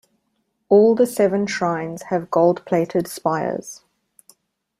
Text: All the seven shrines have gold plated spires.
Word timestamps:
All 0.67 0.95
the 0.95 1.05
seven 1.05 1.45
shrines 1.45 2.01
have 2.09 2.31
gold 2.31 2.65
plated 2.65 3.07
spires. 3.07 3.83